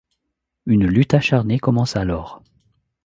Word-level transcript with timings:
Une 0.65 0.87
lutte 0.87 1.13
acharnée 1.13 1.59
commence 1.59 1.95
alors. 1.95 2.41